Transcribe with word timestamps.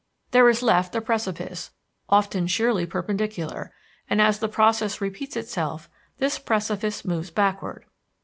There 0.31 0.49
is 0.49 0.63
left 0.63 0.95
a 0.95 0.99
precipice, 1.01 1.69
often 2.09 2.47
sheerly 2.47 2.87
perpendicular; 2.87 3.71
and, 4.09 4.19
as 4.19 4.39
the 4.39 4.47
process 4.49 4.99
repeats 4.99 5.37
itself, 5.37 5.91
this 6.17 6.39
precipice 6.39 7.05
moves 7.05 7.29
backward. 7.29 7.85